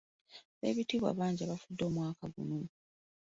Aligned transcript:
Ab'ebitiibwa 0.59 1.11
bangi 1.19 1.41
abafudde 1.43 1.81
omwaka 1.89 2.25
guno. 2.35 2.59